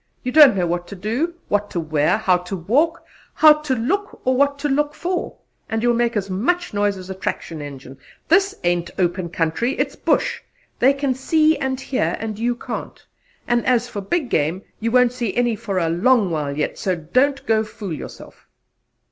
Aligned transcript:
You 0.23 0.31
don't 0.31 0.55
know 0.55 0.65
what 0.65 0.87
to 0.87 0.95
do, 0.95 1.35
what 1.47 1.69
to 1.69 1.79
wear, 1.79 2.17
how 2.17 2.37
to 2.37 2.55
walk, 2.55 3.05
how 3.35 3.53
to 3.53 3.75
look, 3.75 4.19
or 4.25 4.35
what 4.35 4.57
to 4.57 4.67
look 4.67 4.95
for; 4.95 5.37
and 5.69 5.83
you'll 5.83 5.93
make 5.93 6.17
as 6.17 6.27
much 6.27 6.73
noise 6.73 6.97
as 6.97 7.11
a 7.11 7.13
traction 7.13 7.61
engine. 7.61 7.99
This 8.27 8.55
ain't 8.63 8.89
open 8.97 9.29
country: 9.29 9.73
it's 9.77 9.95
bush; 9.95 10.41
they 10.79 10.93
can 10.93 11.13
see 11.13 11.55
and 11.55 11.79
hear, 11.79 12.17
and 12.19 12.39
you 12.39 12.55
can't. 12.55 13.05
An' 13.47 13.63
as 13.65 13.87
for 13.89 14.01
big 14.01 14.31
game, 14.31 14.63
you 14.79 14.89
won't 14.89 15.13
see 15.13 15.35
any 15.35 15.55
for 15.55 15.77
a 15.77 15.87
long 15.87 16.31
while 16.31 16.57
yet, 16.57 16.79
so 16.79 16.95
don't 16.95 17.45
go 17.45 17.63
fool 17.63 17.93
yourself!" 17.93 18.47